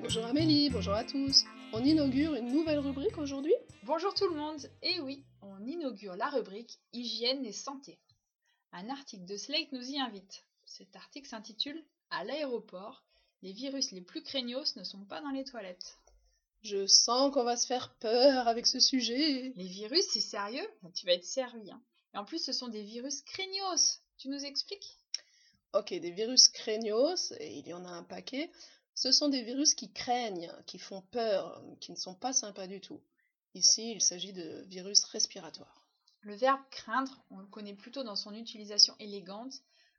Bonjour 0.00 0.24
Amélie, 0.26 0.70
bonjour 0.70 0.94
à 0.94 1.04
tous. 1.04 1.44
On 1.72 1.84
inaugure 1.84 2.34
une 2.34 2.52
nouvelle 2.52 2.78
rubrique 2.78 3.18
aujourd'hui? 3.18 3.54
Bonjour 3.82 4.14
tout 4.14 4.28
le 4.28 4.36
monde. 4.36 4.70
Et 4.82 5.00
oui, 5.00 5.24
on 5.42 5.66
inaugure 5.66 6.16
la 6.16 6.28
rubrique 6.28 6.78
Hygiène 6.92 7.44
et 7.44 7.52
santé. 7.52 7.98
Un 8.72 8.88
article 8.88 9.26
de 9.26 9.36
Slate 9.36 9.72
nous 9.72 9.90
y 9.90 9.98
invite. 9.98 10.44
Cet 10.64 10.96
article 10.96 11.28
s'intitule 11.28 11.84
À 12.10 12.24
l'aéroport, 12.24 13.04
les 13.42 13.52
virus 13.52 13.92
les 13.92 14.00
plus 14.00 14.22
craignos 14.22 14.76
ne 14.76 14.84
sont 14.84 15.04
pas 15.04 15.20
dans 15.20 15.30
les 15.30 15.44
toilettes. 15.44 15.98
Je 16.62 16.86
sens 16.86 17.32
qu'on 17.34 17.44
va 17.44 17.56
se 17.56 17.66
faire 17.66 17.94
peur 17.96 18.48
avec 18.48 18.66
ce 18.66 18.80
sujet. 18.80 19.52
Les 19.56 19.66
virus, 19.66 20.06
c'est 20.10 20.20
sérieux? 20.20 20.66
Tu 20.94 21.06
vas 21.06 21.12
être 21.12 21.24
servi. 21.24 21.70
Hein. 21.70 21.82
Et 22.14 22.18
en 22.18 22.24
plus, 22.24 22.42
ce 22.42 22.52
sont 22.52 22.68
des 22.68 22.82
virus 22.82 23.22
craignos. 23.22 24.00
Tu 24.16 24.28
nous 24.28 24.44
expliques? 24.44 25.01
Ok, 25.74 25.88
des 25.88 26.10
virus 26.10 26.48
craignos, 26.48 27.32
et 27.40 27.58
il 27.58 27.66
y 27.66 27.72
en 27.72 27.86
a 27.86 27.88
un 27.88 28.02
paquet, 28.02 28.50
ce 28.94 29.10
sont 29.10 29.28
des 29.28 29.42
virus 29.42 29.74
qui 29.74 29.90
craignent, 29.90 30.52
qui 30.66 30.78
font 30.78 31.00
peur, 31.10 31.62
qui 31.80 31.92
ne 31.92 31.96
sont 31.96 32.14
pas 32.14 32.34
sympas 32.34 32.66
du 32.66 32.80
tout. 32.80 33.00
Ici, 33.54 33.92
il 33.92 34.02
s'agit 34.02 34.34
de 34.34 34.64
virus 34.66 35.04
respiratoires. 35.04 35.82
Le 36.20 36.34
verbe 36.34 36.60
craindre, 36.70 37.24
on 37.30 37.38
le 37.38 37.46
connaît 37.46 37.74
plutôt 37.74 38.02
dans 38.02 38.16
son 38.16 38.34
utilisation 38.34 38.94
élégante. 38.98 39.54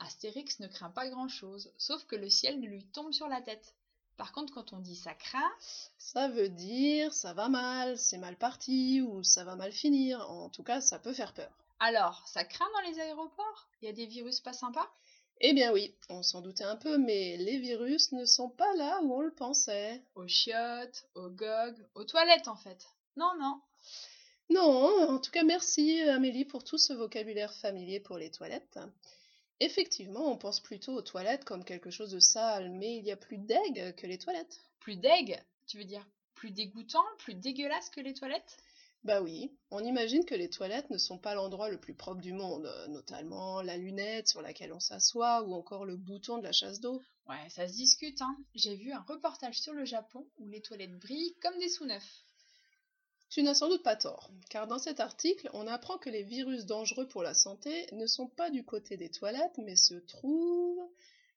Astérix 0.00 0.60
ne 0.60 0.66
craint 0.66 0.90
pas 0.90 1.08
grand-chose, 1.08 1.72
sauf 1.78 2.04
que 2.04 2.16
le 2.16 2.28
ciel 2.28 2.60
ne 2.60 2.66
lui 2.66 2.84
tombe 2.84 3.12
sur 3.12 3.28
la 3.28 3.40
tête. 3.40 3.74
Par 4.16 4.32
contre, 4.32 4.52
quand 4.52 4.72
on 4.72 4.78
dit 4.78 4.96
ça 4.96 5.14
craint, 5.14 5.52
ça 5.98 6.28
veut 6.28 6.48
dire 6.48 7.12
ça 7.12 7.32
va 7.32 7.48
mal, 7.48 7.98
c'est 7.98 8.18
mal 8.18 8.36
parti 8.36 9.00
ou 9.00 9.24
ça 9.24 9.44
va 9.44 9.56
mal 9.56 9.72
finir. 9.72 10.30
En 10.30 10.50
tout 10.50 10.62
cas, 10.62 10.80
ça 10.80 10.98
peut 10.98 11.14
faire 11.14 11.32
peur. 11.32 11.50
Alors, 11.80 12.22
ça 12.28 12.44
craint 12.44 12.68
dans 12.74 12.90
les 12.90 13.00
aéroports? 13.00 13.68
Il 13.82 13.86
y 13.86 13.88
a 13.88 13.92
des 13.92 14.06
virus 14.06 14.40
pas 14.40 14.52
sympas? 14.52 14.88
Eh 15.40 15.52
bien 15.52 15.72
oui, 15.72 15.94
on 16.08 16.22
s'en 16.22 16.40
doutait 16.40 16.64
un 16.64 16.76
peu, 16.76 16.96
mais 16.96 17.36
les 17.36 17.58
virus 17.58 18.12
ne 18.12 18.24
sont 18.24 18.48
pas 18.48 18.72
là 18.76 19.00
où 19.02 19.14
on 19.14 19.20
le 19.20 19.32
pensait. 19.32 20.02
Aux 20.14 20.28
chiottes, 20.28 21.06
aux 21.14 21.28
gogues, 21.28 21.84
aux 21.94 22.04
toilettes 22.04 22.48
en 22.48 22.56
fait. 22.56 22.86
Non, 23.16 23.32
non. 23.38 23.60
Non, 24.50 25.08
en 25.08 25.18
tout 25.18 25.30
cas 25.30 25.42
merci 25.42 26.00
Amélie 26.02 26.44
pour 26.44 26.64
tout 26.64 26.78
ce 26.78 26.92
vocabulaire 26.92 27.54
familier 27.54 28.00
pour 28.00 28.18
les 28.18 28.30
toilettes. 28.30 28.78
Effectivement, 29.60 30.30
on 30.30 30.36
pense 30.36 30.60
plutôt 30.60 30.92
aux 30.94 31.02
toilettes 31.02 31.44
comme 31.44 31.64
quelque 31.64 31.90
chose 31.90 32.10
de 32.10 32.20
sale, 32.20 32.70
mais 32.70 32.96
il 32.96 33.04
y 33.04 33.12
a 33.12 33.16
plus 33.16 33.38
d'aigle 33.38 33.94
que 33.94 34.06
les 34.06 34.18
toilettes. 34.18 34.60
Plus 34.80 34.96
d'aigle 34.96 35.42
Tu 35.66 35.78
veux 35.78 35.84
dire? 35.84 36.06
Plus 36.34 36.50
dégoûtant, 36.50 37.04
plus 37.18 37.34
dégueulasse 37.34 37.88
que 37.90 38.00
les 38.00 38.14
toilettes? 38.14 38.58
Bah 39.04 39.20
oui, 39.20 39.52
on 39.70 39.84
imagine 39.84 40.24
que 40.24 40.34
les 40.34 40.48
toilettes 40.48 40.88
ne 40.88 40.96
sont 40.96 41.18
pas 41.18 41.34
l'endroit 41.34 41.68
le 41.68 41.78
plus 41.78 41.94
propre 41.94 42.22
du 42.22 42.32
monde, 42.32 42.64
euh, 42.64 42.88
notamment 42.88 43.60
la 43.60 43.76
lunette 43.76 44.28
sur 44.28 44.40
laquelle 44.40 44.72
on 44.72 44.80
s'assoit 44.80 45.42
ou 45.42 45.52
encore 45.52 45.84
le 45.84 45.98
bouton 45.98 46.38
de 46.38 46.42
la 46.42 46.52
chasse 46.52 46.80
d'eau. 46.80 47.02
Ouais, 47.28 47.48
ça 47.50 47.68
se 47.68 47.74
discute, 47.74 48.22
hein. 48.22 48.34
J'ai 48.54 48.74
vu 48.76 48.92
un 48.92 49.04
reportage 49.06 49.60
sur 49.60 49.74
le 49.74 49.84
Japon 49.84 50.26
où 50.38 50.48
les 50.48 50.62
toilettes 50.62 50.98
brillent 50.98 51.36
comme 51.42 51.58
des 51.58 51.68
sous-neufs. 51.68 52.24
Tu 53.28 53.42
n'as 53.42 53.54
sans 53.54 53.68
doute 53.68 53.82
pas 53.82 53.96
tort, 53.96 54.30
car 54.48 54.66
dans 54.66 54.78
cet 54.78 55.00
article, 55.00 55.50
on 55.52 55.66
apprend 55.66 55.98
que 55.98 56.08
les 56.08 56.22
virus 56.22 56.64
dangereux 56.64 57.06
pour 57.06 57.22
la 57.22 57.34
santé 57.34 57.86
ne 57.92 58.06
sont 58.06 58.28
pas 58.28 58.48
du 58.48 58.64
côté 58.64 58.96
des 58.96 59.10
toilettes, 59.10 59.58
mais 59.58 59.76
se 59.76 59.94
trouvent 59.94 60.88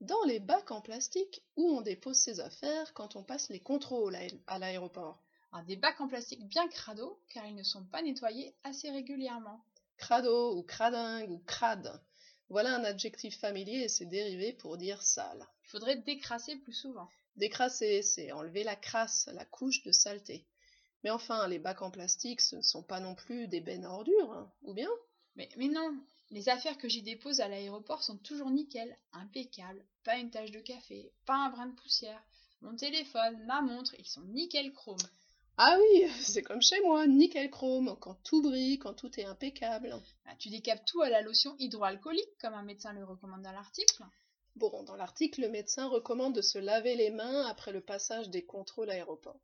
dans 0.00 0.22
les 0.26 0.38
bacs 0.38 0.70
en 0.70 0.80
plastique 0.80 1.42
où 1.56 1.68
on 1.70 1.80
dépose 1.80 2.18
ses 2.18 2.38
affaires 2.38 2.94
quand 2.94 3.16
on 3.16 3.24
passe 3.24 3.48
les 3.48 3.60
contrôles 3.60 4.16
à 4.46 4.58
l'aéroport 4.60 5.24
des 5.66 5.76
bacs 5.76 6.00
en 6.00 6.08
plastique 6.08 6.46
bien 6.46 6.68
crado, 6.68 7.20
car 7.28 7.46
ils 7.46 7.54
ne 7.54 7.62
sont 7.62 7.84
pas 7.84 8.02
nettoyés 8.02 8.54
assez 8.64 8.90
régulièrement. 8.90 9.64
Crado 9.96 10.56
ou 10.56 10.62
cradingue 10.62 11.30
ou 11.30 11.38
crade. 11.38 12.00
Voilà 12.48 12.76
un 12.76 12.84
adjectif 12.84 13.38
familier 13.38 13.80
et 13.80 13.88
c'est 13.88 14.06
dérivé 14.06 14.52
pour 14.52 14.78
dire 14.78 15.02
sale. 15.02 15.46
Il 15.64 15.68
faudrait 15.68 15.96
décrasser 15.96 16.56
plus 16.56 16.72
souvent. 16.72 17.08
Décrasser, 17.36 18.02
c'est 18.02 18.32
enlever 18.32 18.64
la 18.64 18.76
crasse, 18.76 19.28
la 19.32 19.44
couche 19.44 19.82
de 19.82 19.92
saleté. 19.92 20.46
Mais 21.04 21.10
enfin, 21.10 21.46
les 21.46 21.58
bacs 21.58 21.82
en 21.82 21.90
plastique, 21.90 22.40
ce 22.40 22.56
ne 22.56 22.62
sont 22.62 22.82
pas 22.82 23.00
non 23.00 23.14
plus 23.14 23.48
des 23.48 23.60
bennes 23.60 23.84
à 23.84 23.90
ordures, 23.90 24.32
hein, 24.32 24.50
ou 24.62 24.74
bien? 24.74 24.90
Mais, 25.36 25.48
mais 25.56 25.68
non, 25.68 25.96
les 26.30 26.48
affaires 26.48 26.78
que 26.78 26.88
j'y 26.88 27.02
dépose 27.02 27.40
à 27.40 27.48
l'aéroport 27.48 28.02
sont 28.02 28.18
toujours 28.18 28.50
nickel, 28.50 28.98
impeccables, 29.12 29.84
pas 30.04 30.16
une 30.16 30.30
tache 30.30 30.50
de 30.50 30.60
café, 30.60 31.12
pas 31.26 31.36
un 31.36 31.50
brin 31.50 31.66
de 31.66 31.74
poussière. 31.74 32.22
Mon 32.60 32.74
téléphone, 32.74 33.44
ma 33.46 33.60
montre, 33.62 33.94
ils 33.98 34.08
sont 34.08 34.24
nickel 34.24 34.72
chrome. 34.72 34.96
Ah 35.60 35.76
oui, 35.76 36.08
c'est 36.20 36.42
comme 36.42 36.62
chez 36.62 36.80
moi, 36.82 37.08
nickel 37.08 37.50
chrome, 37.50 37.96
quand 38.00 38.14
tout 38.22 38.42
brille, 38.42 38.78
quand 38.78 38.94
tout 38.94 39.18
est 39.18 39.24
impeccable. 39.24 39.92
Ah, 40.26 40.36
tu 40.38 40.50
décapes 40.50 40.84
tout 40.86 41.02
à 41.02 41.10
la 41.10 41.20
lotion 41.20 41.56
hydroalcoolique, 41.58 42.38
comme 42.40 42.54
un 42.54 42.62
médecin 42.62 42.92
le 42.92 43.04
recommande 43.04 43.42
dans 43.42 43.50
l'article 43.50 44.04
Bon, 44.54 44.84
dans 44.84 44.94
l'article, 44.94 45.40
le 45.40 45.48
médecin 45.48 45.88
recommande 45.88 46.36
de 46.36 46.42
se 46.42 46.58
laver 46.58 46.94
les 46.94 47.10
mains 47.10 47.44
après 47.46 47.72
le 47.72 47.80
passage 47.80 48.30
des 48.30 48.44
contrôles 48.44 48.90
aéroports, 48.90 49.40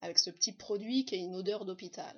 avec 0.00 0.18
ce 0.18 0.30
petit 0.30 0.52
produit 0.52 1.04
qui 1.04 1.16
a 1.16 1.18
une 1.18 1.36
odeur 1.36 1.66
d'hôpital. 1.66 2.16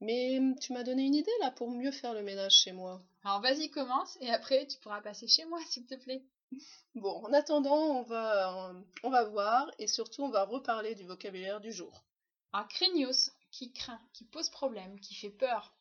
Mais 0.00 0.40
tu 0.62 0.72
m'as 0.72 0.82
donné 0.82 1.02
une 1.02 1.14
idée 1.14 1.30
là 1.40 1.50
pour 1.50 1.70
mieux 1.70 1.92
faire 1.92 2.14
le 2.14 2.22
ménage 2.22 2.56
chez 2.56 2.72
moi. 2.72 3.02
Alors 3.24 3.42
vas-y, 3.42 3.68
commence, 3.68 4.16
et 4.22 4.30
après 4.30 4.66
tu 4.66 4.78
pourras 4.78 5.02
passer 5.02 5.28
chez 5.28 5.44
moi, 5.44 5.60
s'il 5.68 5.84
te 5.84 5.96
plaît. 5.96 6.24
Bon, 6.94 7.22
en 7.26 7.32
attendant, 7.34 7.98
on 7.98 8.02
va, 8.04 8.74
on 9.02 9.10
va 9.10 9.24
voir, 9.24 9.70
et 9.78 9.86
surtout 9.86 10.22
on 10.22 10.30
va 10.30 10.44
reparler 10.44 10.94
du 10.94 11.04
vocabulaire 11.04 11.60
du 11.60 11.72
jour. 11.72 12.06
Un 12.52 12.64
craignos, 12.64 13.32
qui 13.50 13.72
craint, 13.72 14.00
qui 14.12 14.24
pose 14.24 14.48
problème, 14.50 14.98
qui 15.00 15.14
fait 15.14 15.30
peur. 15.30 15.72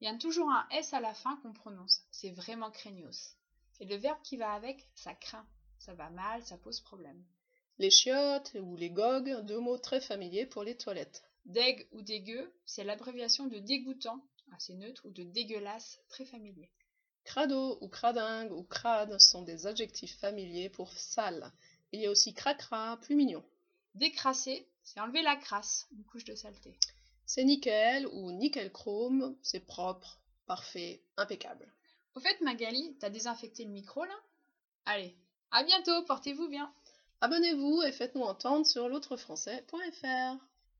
Il 0.00 0.04
y 0.06 0.08
a 0.08 0.16
toujours 0.18 0.50
un 0.50 0.66
S 0.70 0.92
à 0.92 1.00
la 1.00 1.14
fin 1.14 1.36
qu'on 1.36 1.52
prononce. 1.52 2.02
C'est 2.10 2.30
vraiment 2.30 2.70
craignos. 2.70 3.36
Et 3.80 3.86
le 3.86 3.96
verbe 3.96 4.20
qui 4.22 4.36
va 4.36 4.52
avec, 4.52 4.86
ça 4.94 5.14
craint. 5.14 5.46
Ça 5.78 5.94
va 5.94 6.10
mal, 6.10 6.44
ça 6.44 6.58
pose 6.58 6.80
problème. 6.80 7.24
Les 7.78 7.90
chiottes 7.90 8.54
ou 8.60 8.76
les 8.76 8.90
gogues, 8.90 9.40
deux 9.46 9.60
mots 9.60 9.78
très 9.78 10.02
familiers 10.02 10.44
pour 10.44 10.62
les 10.62 10.76
toilettes. 10.76 11.22
Deg 11.46 11.88
ou 11.92 12.02
dégueu, 12.02 12.52
c'est 12.66 12.84
l'abréviation 12.84 13.46
de 13.46 13.58
dégoûtant, 13.58 14.22
assez 14.54 14.74
neutre, 14.74 15.06
ou 15.06 15.10
de 15.10 15.22
dégueulasse, 15.22 16.00
très 16.08 16.26
familier. 16.26 16.70
Crado 17.24 17.78
ou 17.80 17.88
cradingue 17.88 18.52
ou 18.52 18.62
crade 18.62 19.18
sont 19.18 19.42
des 19.42 19.66
adjectifs 19.66 20.18
familiers 20.18 20.68
pour 20.68 20.92
sale. 20.92 21.52
Il 21.92 22.00
y 22.00 22.06
a 22.06 22.10
aussi 22.10 22.34
cracra, 22.34 22.98
plus 22.98 23.16
mignon. 23.16 23.42
Décrasser, 23.94 24.68
c'est 24.82 25.00
enlever 25.00 25.22
la 25.22 25.36
crasse, 25.36 25.86
une 25.92 26.04
couche 26.04 26.24
de 26.24 26.34
saleté. 26.34 26.78
C'est 27.26 27.44
nickel 27.44 28.06
ou 28.08 28.32
nickel 28.32 28.72
chrome, 28.72 29.36
c'est 29.42 29.66
propre, 29.66 30.20
parfait, 30.46 31.02
impeccable. 31.16 31.72
Au 32.14 32.20
fait, 32.20 32.40
Magali, 32.40 32.96
t'as 32.98 33.10
désinfecté 33.10 33.64
le 33.64 33.70
micro 33.70 34.04
là? 34.04 34.16
Allez, 34.84 35.16
à 35.50 35.62
bientôt, 35.62 36.02
portez-vous 36.04 36.48
bien. 36.48 36.72
Abonnez-vous 37.20 37.82
et 37.82 37.92
faites-nous 37.92 38.22
entendre 38.22 38.66
sur 38.66 38.88
l'autrefrançais.fr. 38.88 40.49